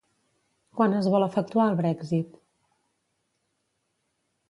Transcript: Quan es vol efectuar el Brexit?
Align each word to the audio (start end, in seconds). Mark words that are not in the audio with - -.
Quan 0.79 0.95
es 1.01 1.09
vol 1.17 1.27
efectuar 1.27 1.67
el 1.73 1.79
Brexit? 1.83 2.43